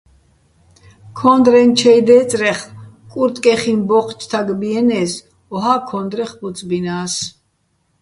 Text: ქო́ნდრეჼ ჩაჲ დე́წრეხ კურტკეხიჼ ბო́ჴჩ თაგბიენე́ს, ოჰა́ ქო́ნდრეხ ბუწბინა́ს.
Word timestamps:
ქო́ნდრეჼ 1.17 1.61
ჩაჲ 1.77 1.99
დე́წრეხ 2.07 2.59
კურტკეხიჼ 3.11 3.73
ბო́ჴჩ 3.87 4.19
თაგბიენე́ს, 4.29 5.13
ოჰა́ 5.53 5.79
ქო́ნდრეხ 5.87 6.31
ბუწბინა́ს. 6.39 7.13